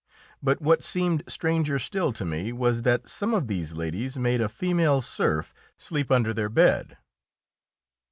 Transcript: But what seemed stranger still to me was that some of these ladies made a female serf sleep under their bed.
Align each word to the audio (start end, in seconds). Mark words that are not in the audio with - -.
But 0.41 0.59
what 0.63 0.83
seemed 0.83 1.23
stranger 1.27 1.77
still 1.77 2.11
to 2.13 2.25
me 2.25 2.51
was 2.51 2.81
that 2.81 3.07
some 3.07 3.35
of 3.35 3.45
these 3.47 3.73
ladies 3.75 4.17
made 4.17 4.41
a 4.41 4.49
female 4.49 4.99
serf 4.99 5.53
sleep 5.77 6.09
under 6.09 6.33
their 6.33 6.49
bed. 6.49 6.97